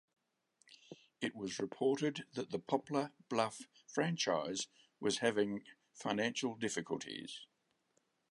[1.21, 4.65] It was reported that the Poplar Bluff franchise
[4.99, 7.45] was having financial difficulties.